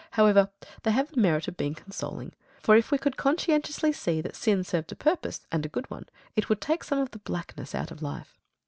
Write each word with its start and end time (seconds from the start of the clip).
However, 0.17 0.49
they 0.81 0.89
have 0.89 1.11
the 1.11 1.21
merit 1.21 1.47
of 1.47 1.55
being 1.57 1.75
consoling; 1.75 2.33
for 2.63 2.75
if 2.75 2.89
we 2.89 2.97
could 2.97 3.17
conscientiously 3.17 3.93
see 3.93 4.19
that 4.21 4.35
sin 4.35 4.63
served 4.63 4.91
a 4.91 4.95
purpose, 4.95 5.45
and 5.51 5.63
a 5.63 5.69
good 5.69 5.91
one, 5.91 6.07
it 6.35 6.49
would 6.49 6.59
take 6.59 6.83
some 6.83 6.97
of 6.97 7.11
the 7.11 7.19
blackness 7.19 7.75
out 7.75 7.91
of 7.91 8.01
life. 8.01 8.35